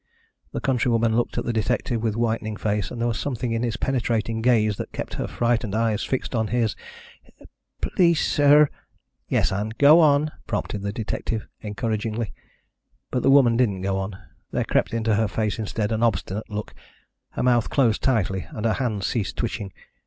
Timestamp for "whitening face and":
2.15-2.99